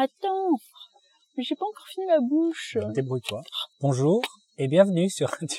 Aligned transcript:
Attends, 0.00 0.52
mais 1.36 1.42
j'ai 1.42 1.56
pas 1.56 1.64
encore 1.64 1.88
fini 1.88 2.06
ma 2.06 2.20
bouche. 2.20 2.78
Débrouille-toi. 2.94 3.42
Bonjour 3.80 4.22
et 4.56 4.68
bienvenue 4.68 5.10
sur 5.10 5.28
Radio. 5.28 5.58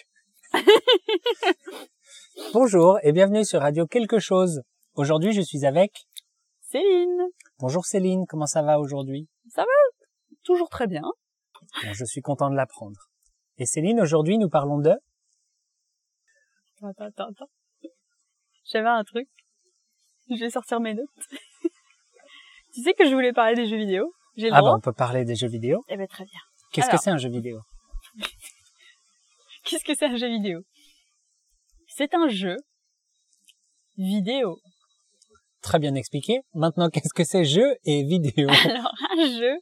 Bonjour 2.53 2.99
et 3.03 3.11
bienvenue 3.11 3.43
sur 3.43 3.59
Radio 3.59 3.85
Quelque 3.85 4.19
chose. 4.19 4.61
Aujourd'hui, 4.93 5.33
je 5.33 5.41
suis 5.41 5.65
avec 5.65 5.91
Céline. 6.61 7.21
Bonjour 7.59 7.85
Céline, 7.85 8.25
comment 8.29 8.45
ça 8.45 8.61
va 8.61 8.79
aujourd'hui? 8.79 9.27
Ça 9.49 9.63
va? 9.63 10.05
Toujours 10.45 10.69
très 10.69 10.87
bien. 10.87 11.01
Bon, 11.01 11.91
je 11.91 12.05
suis 12.05 12.21
content 12.21 12.49
de 12.49 12.55
l'apprendre. 12.55 13.09
Et 13.57 13.65
Céline, 13.65 13.99
aujourd'hui, 13.99 14.37
nous 14.37 14.47
parlons 14.47 14.79
de 14.79 14.93
Attends, 16.81 17.07
attends, 17.07 17.27
attends. 17.27 17.49
J'avais 18.63 18.87
un 18.87 19.03
truc. 19.03 19.27
Je 20.29 20.39
vais 20.39 20.49
sortir 20.49 20.79
mes 20.79 20.93
notes. 20.93 21.09
tu 22.73 22.83
sais 22.83 22.93
que 22.93 23.05
je 23.05 23.13
voulais 23.13 23.33
parler 23.33 23.55
des 23.55 23.67
jeux 23.67 23.75
vidéo? 23.75 24.13
J'ai 24.39 24.47
le 24.47 24.55
Ah 24.55 24.59
droit 24.59 24.71
bah 24.71 24.77
on 24.77 24.79
peut 24.79 24.93
parler 24.93 25.25
des 25.25 25.35
jeux 25.35 25.49
vidéo. 25.49 25.83
Eh 25.89 25.97
ben 25.97 26.07
très 26.07 26.23
bien. 26.23 26.39
Qu'est-ce 26.71 26.89
que 26.89 26.95
c'est 26.95 27.09
un 27.09 27.17
jeu 27.17 27.29
vidéo? 27.29 27.59
Qu'est-ce 29.65 29.83
que 29.83 29.93
c'est 29.93 30.05
un 30.05 30.15
jeu 30.15 30.29
vidéo? 30.29 30.61
C'est 31.87 32.13
un 32.13 32.29
jeu 32.29 32.55
vidéo. 33.97 34.57
Très 35.61 35.77
bien 35.77 35.93
expliqué. 35.93 36.39
Maintenant, 36.53 36.89
qu'est-ce 36.89 37.13
que 37.13 37.25
c'est 37.25 37.43
jeu 37.43 37.75
et 37.83 38.03
vidéo? 38.03 38.47
Alors, 38.63 38.93
un 39.17 39.27
jeu, 39.37 39.59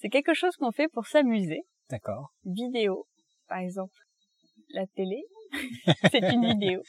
c'est 0.00 0.10
quelque 0.10 0.34
chose 0.34 0.54
qu'on 0.56 0.70
fait 0.70 0.88
pour 0.88 1.06
s'amuser. 1.06 1.62
D'accord. 1.88 2.34
Vidéo, 2.44 3.06
par 3.48 3.56
exemple, 3.58 3.96
la 4.74 4.86
télé, 4.88 5.22
c'est 6.10 6.30
une 6.30 6.46
vidéo. 6.46 6.82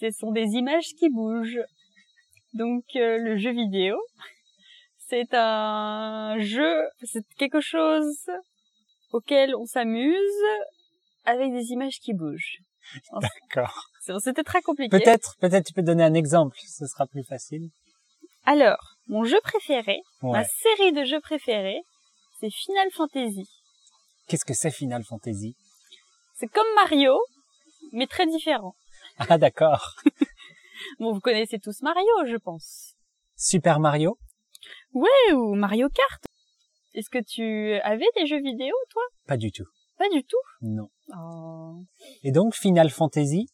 Ce 0.00 0.08
sont 0.10 0.32
des 0.32 0.46
images 0.54 0.88
qui 0.98 1.10
bougent. 1.10 1.60
Donc, 2.54 2.84
euh, 2.96 3.18
le 3.18 3.36
jeu 3.36 3.52
vidéo, 3.52 3.98
c'est 5.12 5.34
un 5.34 6.38
jeu, 6.38 6.88
c'est 7.02 7.22
quelque 7.36 7.60
chose 7.60 8.30
auquel 9.12 9.54
on 9.54 9.66
s'amuse 9.66 10.16
avec 11.26 11.52
des 11.52 11.66
images 11.72 11.98
qui 12.00 12.14
bougent. 12.14 12.60
D'accord. 13.20 13.90
C'était 14.20 14.42
très 14.42 14.62
compliqué. 14.62 14.88
Peut-être, 14.88 15.36
peut-être 15.38 15.66
tu 15.66 15.74
peux 15.74 15.82
donner 15.82 16.02
un 16.02 16.14
exemple, 16.14 16.56
ce 16.66 16.86
sera 16.86 17.06
plus 17.06 17.24
facile. 17.24 17.68
Alors, 18.46 18.96
mon 19.06 19.24
jeu 19.24 19.38
préféré, 19.42 20.00
ma 20.22 20.44
série 20.44 20.92
de 20.92 21.04
jeux 21.04 21.20
préférés, 21.20 21.82
c'est 22.40 22.50
Final 22.50 22.88
Fantasy. 22.92 23.46
Qu'est-ce 24.28 24.46
que 24.46 24.54
c'est 24.54 24.70
Final 24.70 25.04
Fantasy? 25.04 25.54
C'est 26.36 26.48
comme 26.48 26.66
Mario, 26.74 27.20
mais 27.92 28.06
très 28.06 28.26
différent. 28.26 28.74
Ah 29.18 29.36
d'accord. 29.36 29.96
Bon, 30.98 31.12
vous 31.12 31.20
connaissez 31.20 31.60
tous 31.60 31.80
Mario, 31.82 32.10
je 32.26 32.36
pense. 32.36 32.94
Super 33.36 33.78
Mario? 33.78 34.18
Ouais, 34.92 35.32
ou 35.32 35.54
Mario 35.54 35.88
Kart. 35.88 36.22
Est-ce 36.94 37.08
que 37.08 37.22
tu 37.22 37.80
avais 37.82 38.06
des 38.16 38.26
jeux 38.26 38.40
vidéo, 38.40 38.74
toi? 38.90 39.02
Pas 39.26 39.36
du 39.36 39.50
tout. 39.50 39.64
Pas 39.98 40.08
du 40.10 40.22
tout? 40.24 40.36
Non. 40.60 40.88
Oh. 41.16 41.82
Et 42.22 42.32
donc 42.32 42.54
Final 42.54 42.90
Fantasy? 42.90 43.46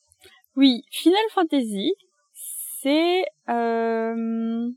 Oui, 0.57 0.83
Final 0.91 1.23
Fantasy, 1.33 1.93
c'est 2.81 3.25
euh, 3.49 4.69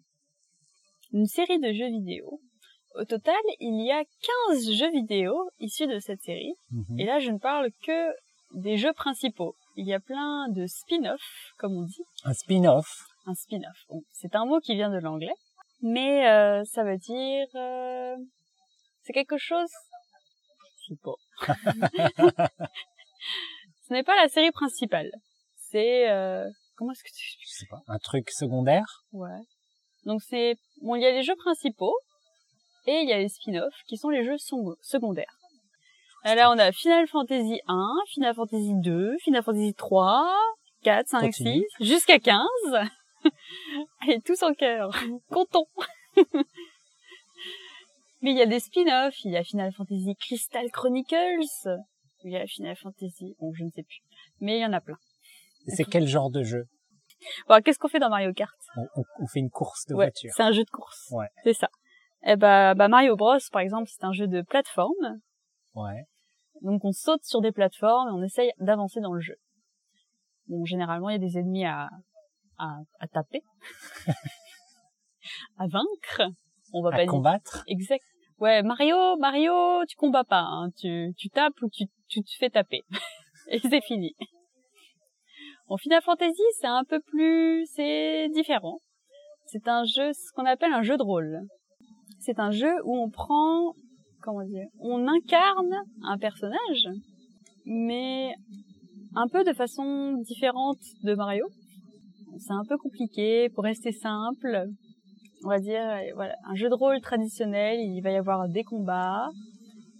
une 1.12 1.26
série 1.26 1.60
de 1.60 1.72
jeux 1.74 1.90
vidéo. 1.90 2.40
Au 2.96 3.06
total, 3.06 3.36
il 3.60 3.84
y 3.86 3.92
a 3.92 4.04
15 4.50 4.72
jeux 4.74 4.92
vidéo 4.92 5.50
issus 5.60 5.88
de 5.88 6.00
cette 6.00 6.22
série. 6.22 6.54
Mhm. 6.72 7.00
Et 7.00 7.06
là, 7.06 7.20
je 7.20 7.32
ne 7.32 7.40
parle 7.40 7.70
que 7.84 8.10
des 8.54 8.78
jeux 8.78 8.94
principaux. 8.94 9.56
Il 9.78 9.88
y 9.88 9.94
a 9.94 10.00
plein 10.00 10.50
de 10.50 10.68
spin-off, 10.68 11.22
comme 11.58 11.74
on 11.78 11.84
dit. 11.84 12.04
un 12.26 12.34
spin-off. 12.34 13.06
Un 13.26 13.34
spin-off. 13.34 13.86
Bon, 13.90 14.02
c'est 14.12 14.36
un 14.36 14.46
mot 14.46 14.60
qui 14.60 14.76
vient 14.76 14.90
de 14.92 14.98
l'anglais, 15.00 15.34
mais 15.82 16.28
euh, 16.28 16.64
ça 16.66 16.84
veut 16.84 16.98
dire 16.98 17.48
euh, 17.56 18.16
c'est 19.04 19.14
quelque 19.14 19.38
chose. 19.38 19.70
Je 20.80 20.94
sais 20.94 21.00
pas. 21.04 21.16
Ce 23.88 23.94
n'est 23.94 24.04
pas 24.04 24.16
la 24.16 24.30
série 24.30 24.52
principale. 24.52 25.12
C'est 25.58 26.10
euh, 26.10 26.50
comment 26.76 26.92
est-ce 26.92 27.04
que 27.04 27.10
tu 27.10 27.38
Je 27.42 27.50
sais 27.50 27.66
pas. 27.70 27.82
Un 27.88 27.98
truc 28.00 28.30
secondaire? 28.30 29.04
Ouais. 29.12 29.42
Donc 30.06 30.22
c'est 30.22 30.56
bon, 30.82 30.96
il 30.96 31.02
y 31.02 31.06
a 31.06 31.12
les 31.12 31.24
jeux 31.24 31.36
principaux 31.36 31.96
et 32.88 33.02
il 33.02 33.10
y 33.10 33.14
a 33.14 33.18
les 33.18 33.30
spin-offs 33.30 33.84
qui 33.88 33.98
sont 33.98 34.10
les 34.10 34.24
jeux 34.24 34.38
secondaires. 34.82 35.38
Là, 36.24 36.52
on 36.52 36.60
a 36.60 36.72
Final 36.72 37.08
Fantasy 37.08 37.60
1, 37.68 37.96
Final 38.14 38.36
Fantasy 38.36 38.74
2, 38.76 39.18
Final 39.24 39.44
Fantasy 39.44 39.74
3, 39.74 40.36
4, 40.84 41.08
5, 41.08 41.22
Continue. 41.22 41.66
6, 41.80 41.86
jusqu'à 41.88 42.20
15. 42.20 42.48
Allez, 44.02 44.20
tous 44.22 44.42
en 44.44 44.54
cœur. 44.54 44.92
Comptons. 45.32 45.68
Mais 48.22 48.32
il 48.32 48.38
y 48.38 48.42
a 48.42 48.46
des 48.46 48.60
spin-offs. 48.60 49.24
Il 49.26 49.32
y 49.32 49.38
a 49.38 49.44
Final 49.44 49.72
Fantasy 49.74 50.16
Crystal 50.20 50.70
Chronicles. 50.72 51.80
Il 52.24 52.32
y 52.32 52.38
a 52.38 52.46
Final 52.46 52.76
Fantasy, 52.76 53.36
bon, 53.40 53.52
je 53.54 53.64
ne 53.64 53.70
sais 53.72 53.84
plus. 53.84 54.00
Mais 54.40 54.58
il 54.58 54.62
y 54.62 54.66
en 54.66 54.74
a 54.74 54.82
plein. 54.82 54.98
C'est 55.68 55.86
quel 55.86 56.08
genre 56.08 56.30
de 56.30 56.44
jeu? 56.44 56.66
Bon, 57.48 57.62
qu'est-ce 57.64 57.80
qu'on 57.80 57.88
fait 57.88 58.00
dans 58.00 58.10
Mario 58.10 58.32
Kart? 58.34 58.54
on, 58.78 58.88
on- 58.96 59.04
on 59.20 59.28
fait 59.28 59.40
une 59.40 59.50
course 59.50 59.86
de 59.88 59.94
Ouais, 59.96 60.06
voiture. 60.06 60.32
c'est 60.36 60.44
un 60.44 60.52
jeu 60.52 60.64
de 60.64 60.70
course. 60.70 61.08
Ouais. 61.12 61.28
C'est 61.44 61.54
ça. 61.54 61.70
Eh 62.24 62.36
bah, 62.36 62.74
bah 62.76 62.88
Mario 62.88 63.16
Bros 63.16 63.38
par 63.52 63.62
exemple, 63.62 63.90
c'est 63.90 64.04
un 64.04 64.12
jeu 64.14 64.28
de 64.28 64.42
plateforme. 64.44 65.20
Ouais. 65.76 66.04
Donc 66.62 66.84
on 66.86 66.92
saute 66.92 67.24
sur 67.24 67.42
des 67.42 67.52
plateformes 67.52 68.10
et 68.10 68.12
on 68.12 68.24
essaye 68.24 68.52
d'avancer 68.60 69.02
dans 69.02 69.14
le 69.14 69.20
jeu. 69.22 69.36
Bon, 70.48 70.64
généralement 70.66 71.10
il 71.10 71.14
y 71.14 71.16
a 71.16 71.20
des 71.28 71.38
ennemis 71.40 71.66
à 71.66 71.90
à, 72.62 72.78
à 73.00 73.08
taper, 73.08 73.42
à 75.58 75.68
vaincre. 75.68 76.32
On 76.74 76.82
va 76.84 76.90
À 76.90 76.92
pas 76.92 77.04
dire 77.04 77.12
combattre 77.12 77.64
exact. 77.68 78.06
Ouais, 78.40 78.64
Mario, 78.64 79.18
Mario, 79.18 79.86
tu 79.88 79.96
combats 79.96 80.24
pas, 80.24 80.42
hein. 80.42 80.70
tu 80.78 81.14
tu 81.18 81.30
tapes 81.30 81.62
ou 81.62 81.70
tu 81.70 81.86
tu 82.08 82.22
te 82.22 82.32
fais 82.40 82.50
taper 82.50 82.82
et 83.50 83.60
c'est 83.60 83.82
fini. 83.82 84.16
Bon, 85.68 85.78
Final 85.78 86.02
Fantasy, 86.02 86.42
c'est 86.60 86.68
un 86.68 86.84
peu 86.84 87.00
plus, 87.00 87.66
c'est 87.74 88.28
différent. 88.30 88.80
C'est 89.46 89.68
un 89.68 89.84
jeu, 89.86 90.12
ce 90.14 90.32
qu'on 90.34 90.46
appelle 90.46 90.74
un 90.74 90.82
jeu 90.82 90.98
de 90.98 91.04
rôle. 91.04 91.42
C'est 92.20 92.40
un 92.40 92.52
jeu 92.52 92.74
où 92.84 92.98
on 92.98 93.10
prend, 93.10 93.74
comment 94.22 94.44
dire, 94.44 94.68
on 94.80 95.08
incarne 95.08 95.74
un 96.04 96.18
personnage, 96.18 96.90
mais 97.66 98.34
un 99.16 99.28
peu 99.28 99.44
de 99.44 99.54
façon 99.54 100.14
différente 100.26 100.80
de 101.04 101.16
Mario. 101.16 101.46
C'est 102.42 102.54
un 102.54 102.66
peu 102.68 102.78
compliqué 102.78 103.50
pour 103.50 103.64
rester 103.64 103.92
simple. 103.92 104.66
On 105.44 105.50
va 105.50 105.60
dire, 105.60 105.82
euh, 105.82 106.12
voilà, 106.16 106.36
un 106.46 106.56
jeu 106.56 106.70
de 106.70 106.76
rôle 106.76 107.00
traditionnel, 107.02 107.80
il 107.80 108.02
va 108.02 108.12
y 108.12 108.16
avoir 108.16 108.48
des 108.50 108.64
combats. 108.64 109.30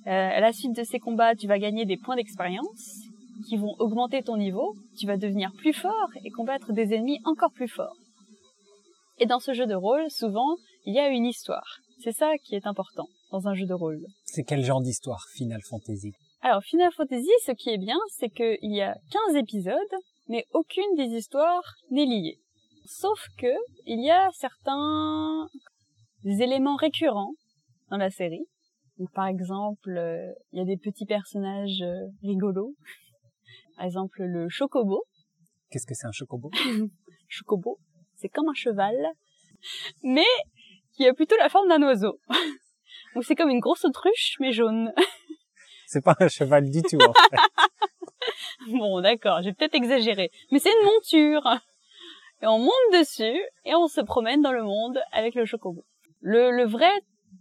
Euh, 0.08 0.10
à 0.10 0.40
la 0.40 0.52
suite 0.52 0.76
de 0.76 0.84
ces 0.84 1.00
combats, 1.00 1.36
tu 1.36 1.48
vas 1.48 1.60
gagner 1.60 1.86
des 1.86 1.98
points 1.98 2.16
d'expérience 2.16 3.02
qui 3.48 3.58
vont 3.58 3.76
augmenter 3.78 4.24
ton 4.24 4.38
niveau. 4.38 4.76
Tu 4.98 5.06
vas 5.06 5.18
devenir 5.18 5.52
plus 5.58 5.74
fort 5.74 6.10
et 6.24 6.32
combattre 6.32 6.74
des 6.74 6.94
ennemis 6.96 7.20
encore 7.26 7.52
plus 7.54 7.68
forts. 7.68 7.96
Et 9.20 9.28
dans 9.28 9.40
ce 9.40 9.54
jeu 9.54 9.68
de 9.68 9.76
rôle, 9.76 10.10
souvent, 10.10 10.56
il 10.86 10.96
y 10.96 11.00
a 11.00 11.10
une 11.10 11.26
histoire. 11.26 11.78
C'est 12.04 12.12
ça 12.12 12.32
qui 12.44 12.56
est 12.56 12.66
important 12.66 13.06
dans 13.32 13.48
un 13.48 13.54
jeu 13.54 13.68
de 13.68 13.74
rôle. 13.74 14.04
C'est 14.24 14.44
quel 14.44 14.64
genre 14.64 14.82
d'histoire 14.82 15.24
Final 15.36 15.62
Fantasy? 15.70 16.12
Alors, 16.42 16.64
Final 16.64 16.92
Fantasy, 16.92 17.30
ce 17.46 17.52
qui 17.52 17.70
est 17.70 17.78
bien, 17.78 18.00
c'est 18.18 18.30
qu'il 18.30 18.74
y 18.74 18.82
a 18.82 18.96
15 19.28 19.36
épisodes, 19.36 19.76
mais 20.32 20.48
aucune 20.54 20.96
des 20.96 21.18
histoires 21.18 21.76
n'est 21.90 22.06
liée. 22.06 22.40
Sauf 22.86 23.20
que, 23.38 23.54
il 23.86 24.02
y 24.02 24.10
a 24.10 24.30
certains 24.32 25.50
éléments 26.24 26.78
récurrents 26.78 27.34
dans 27.90 27.98
la 27.98 28.10
série. 28.10 28.48
Donc, 28.98 29.12
par 29.12 29.28
exemple, 29.28 29.90
euh, 29.90 30.32
il 30.54 30.60
y 30.60 30.62
a 30.62 30.66
des 30.66 30.78
petits 30.78 31.06
personnages 31.06 31.82
euh, 31.82 32.08
rigolos. 32.24 32.74
Par 33.76 33.86
exemple, 33.86 34.24
le 34.24 34.48
Chocobo. 34.48 35.04
Qu'est-ce 35.70 35.86
que 35.86 35.96
c'est 35.96 36.08
un 36.08 36.12
chocobo? 36.12 36.50
Chocobo, 37.28 37.80
c'est 38.16 38.30
comme 38.30 38.48
un 38.48 38.54
cheval, 38.54 38.96
mais 40.04 40.32
qui 40.94 41.08
a 41.08 41.14
plutôt 41.14 41.36
la 41.38 41.50
forme 41.50 41.68
d'un 41.68 41.82
oiseau. 41.84 42.20
Donc 43.16 43.26
c'est 43.26 43.36
comme 43.36 43.50
une 43.50 43.60
grosse 43.60 43.84
autruche, 43.84 44.36
mais 44.40 44.52
jaune. 44.52 44.94
C'est 45.88 46.04
pas 46.04 46.16
un 46.20 46.28
cheval 46.28 46.70
du 46.70 46.82
tout. 46.84 47.00
En 47.02 47.14
fait. 47.14 47.38
Bon, 48.68 49.02
d'accord, 49.02 49.42
j'ai 49.42 49.54
peut-être 49.54 49.76
exagéré. 49.76 50.32
Mais 50.52 50.60
c'est 50.60 50.72
une 50.72 50.86
monture. 50.86 51.60
Et 52.42 52.48
on 52.48 52.60
monte 52.60 52.92
dessus 52.94 53.40
et 53.66 53.76
on 53.76 53.88
se 53.88 54.02
promène 54.02 54.42
dans 54.42 54.52
le 54.52 54.64
monde 54.64 55.00
avec 55.12 55.36
le 55.36 55.46
chocobo. 55.46 55.84
Le, 56.22 56.66
vrai 56.66 56.92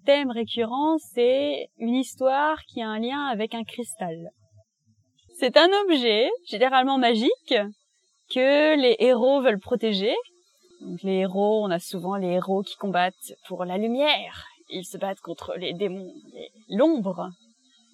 thème 0.04 0.30
récurrent, 0.30 0.98
c'est 0.98 1.68
une 1.78 1.94
histoire 1.94 2.62
qui 2.64 2.82
a 2.82 2.88
un 2.88 2.98
lien 2.98 3.26
avec 3.26 3.54
un 3.54 3.64
cristal. 3.64 4.30
C'est 5.38 5.56
un 5.56 5.68
objet, 5.84 6.28
généralement 6.46 6.98
magique, 6.98 7.54
que 8.34 8.76
les 8.76 8.96
héros 8.98 9.40
veulent 9.40 9.58
protéger. 9.58 10.14
Donc 10.82 11.02
les 11.02 11.20
héros, 11.20 11.64
on 11.64 11.70
a 11.70 11.78
souvent 11.78 12.16
les 12.16 12.28
héros 12.28 12.62
qui 12.62 12.76
combattent 12.76 13.34
pour 13.48 13.64
la 13.64 13.78
lumière. 13.78 14.46
Ils 14.68 14.84
se 14.84 14.98
battent 14.98 15.20
contre 15.20 15.54
les 15.56 15.72
démons, 15.72 16.12
l'ombre. 16.68 17.30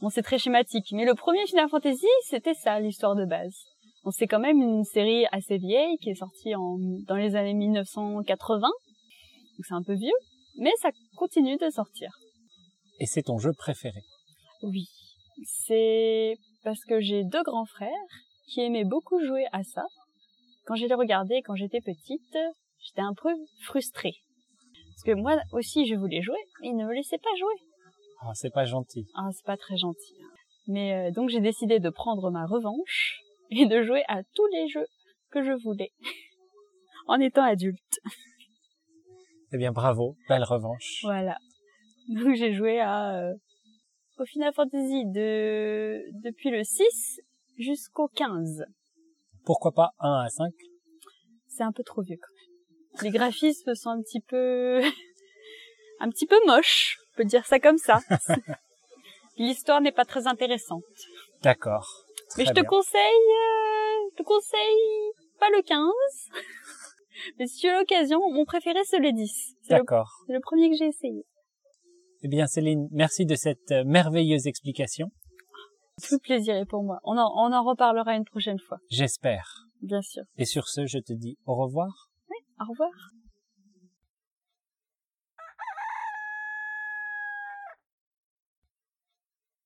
Bon, 0.01 0.11
c'est 0.11 0.23
très 0.23 0.39
schématique. 0.39 0.93
Mais 0.93 1.05
le 1.05 1.15
premier 1.15 1.47
Final 1.47 1.69
Fantasy, 1.69 2.07
c'était 2.25 2.55
ça, 2.55 2.79
l'histoire 2.81 3.15
de 3.15 3.25
base. 3.25 3.55
Bon, 4.05 4.11
c'est 4.11 4.27
quand 4.27 4.39
même 4.39 4.61
une 4.61 4.85
série 4.85 5.27
assez 5.33 5.57
vieille 5.57 5.97
qui 5.99 6.11
est 6.11 6.15
sortie 6.15 6.55
en, 6.55 6.77
dans 7.07 7.17
les 7.17 7.35
années 7.35 7.55
1980. 7.55 8.61
Donc 8.61 9.65
c'est 9.67 9.75
un 9.75 9.83
peu 9.83 9.95
vieux. 9.95 10.13
mais 10.59 10.71
ça 10.81 10.91
continue 11.17 11.57
de 11.57 11.71
sortir. 11.71 12.11
Et 13.01 13.07
c'est 13.07 13.23
ton 13.23 13.39
jeu 13.39 13.53
préféré? 13.53 14.01
Oui, 14.63 14.87
c'est 15.45 16.37
parce 16.63 16.85
que 16.85 17.01
j'ai 17.01 17.25
deux 17.25 17.43
grands 17.43 17.67
frères 17.67 17.91
qui 18.49 18.61
aimaient 18.61 18.85
beaucoup 18.85 19.23
jouer 19.25 19.47
à 19.53 19.63
ça. 19.65 19.85
Quand 20.67 20.75
j'ai 20.77 20.89
les 20.89 20.95
regardais 20.95 21.43
quand 21.43 21.57
j'étais 21.57 21.81
petite, 21.81 22.39
j'étais 22.81 23.03
un 23.03 23.15
peu 23.15 23.35
frustrée. 23.63 24.15
Parce 24.91 25.03
que 25.05 25.13
moi 25.21 25.37
aussi 25.53 25.87
je 25.87 25.95
voulais 25.95 26.23
jouer, 26.23 26.41
mais 26.61 26.69
ils 26.69 26.77
ne 26.77 26.87
me 26.87 26.95
laissaient 26.95 27.19
pas 27.19 27.35
jouer. 27.39 27.66
Ah, 28.27 28.33
c'est 28.35 28.53
pas 28.53 28.65
gentil. 28.65 29.07
Ah, 29.15 29.29
c'est 29.33 29.45
pas 29.45 29.57
très 29.57 29.77
gentil. 29.77 30.17
Mais 30.67 30.95
euh, 30.95 31.11
donc 31.13 31.29
j'ai 31.29 31.41
décidé 31.41 31.79
de 31.79 31.91
prendre 31.91 32.31
ma 32.31 32.45
revanche 32.47 33.21
et 33.51 33.67
de 33.67 33.83
jouer 33.83 34.03
à 34.09 34.23
tous 34.35 34.47
les 34.53 34.69
jeux 34.69 34.87
que 35.31 35.45
je 35.45 35.53
voulais 35.63 35.93
en 37.07 37.21
étant 37.21 37.43
adulte. 37.43 37.99
Eh 39.53 39.59
bien, 39.59 39.71
bravo, 39.71 40.17
belle 40.29 40.43
revanche. 40.43 40.99
Voilà. 41.05 41.39
Donc 42.09 42.35
j'ai 42.35 42.53
joué 42.53 42.81
à 42.81 43.15
euh, 43.15 43.33
au 44.19 44.25
Final 44.25 44.53
Fantasy 44.53 45.05
de 45.07 46.03
depuis 46.25 46.51
le 46.51 46.65
6 46.65 47.21
jusqu'au 47.57 48.09
15. 48.09 48.65
Pourquoi 49.45 49.71
pas 49.71 49.91
1 50.01 50.25
à 50.25 50.29
5 50.29 50.53
C'est 51.47 51.63
un 51.63 51.71
peu 51.71 51.85
trop 51.85 52.03
vieux 52.03 52.19
quand 52.21 52.35
même. 52.35 53.05
Les 53.05 53.17
graphismes 53.17 53.75
sont 53.77 53.91
un 53.91 54.01
petit 54.03 54.21
peu 54.21 54.83
un 56.01 56.11
petit 56.11 56.27
peu 56.27 56.37
moches, 56.47 56.99
peut 57.17 57.25
dire 57.25 57.47
ça 57.47 57.59
comme 57.59 57.79
ça. 57.79 58.01
L'histoire 59.39 59.81
n'est 59.81 59.93
pas 59.93 60.05
très 60.05 60.27
intéressante. 60.27 60.83
D'accord. 61.43 61.87
Mais 62.39 62.45
je 62.45 62.51
te 62.51 62.55
bien. 62.55 62.65
conseille 62.65 63.01
euh, 63.01 64.11
je 64.13 64.17
te 64.17 64.23
conseille 64.23 65.13
pas 65.39 65.49
le 65.51 65.63
15. 65.63 65.81
Mais 67.39 67.47
si 67.47 67.61
tu 67.61 67.69
as 67.69 67.79
l'occasion, 67.79 68.19
mon 68.33 68.45
préféré 68.45 68.81
c'est 68.85 68.99
le 68.99 69.13
10. 69.13 69.55
C'est 69.63 69.73
le, 69.75 69.79
D'accord. 69.81 70.11
c'est 70.27 70.33
le 70.33 70.41
premier 70.41 70.71
que 70.71 70.77
j'ai 70.77 70.87
essayé. 70.87 71.25
Eh 72.23 72.29
bien, 72.29 72.47
Céline, 72.47 72.89
merci 72.93 73.25
de 73.27 73.35
cette 73.35 73.71
euh, 73.73 73.85
merveilleuse 73.85 74.47
explication. 74.47 75.09
Tout 76.09 76.19
plaisir 76.19 76.57
est 76.57 76.67
pour 76.67 76.83
moi. 76.83 76.99
On 77.05 77.17
en, 77.17 77.31
on 77.37 77.53
en 77.53 77.63
reparlera 77.63 78.15
une 78.17 78.25
prochaine 78.25 78.59
fois, 78.59 78.79
J'espère. 78.91 79.67
bien 79.83 80.03
sûr. 80.03 80.23
Et 80.37 80.45
sur 80.45 80.69
ce, 80.69 80.87
je 80.87 80.99
te 80.99 81.13
dis 81.13 81.37
au 81.47 81.55
revoir. 81.55 82.09
Au 82.59 82.65
revoir. 82.71 82.91